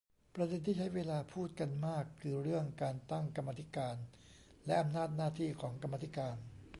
[0.35, 3.95] ประเด็นที่ใช้เวลาพูดกันมาก คือเรื่องการตั้งกรรมมาธิการ
[4.65, 6.35] และ อำนาจหน้าที่ของกรรมาธิการ